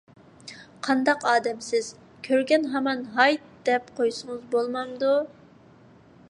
[0.85, 1.89] قانداق ئادەمسىز،
[2.29, 5.15] كۆرگەن ھامان ھايت دەپ قويسىڭىز بولمامدۇ؟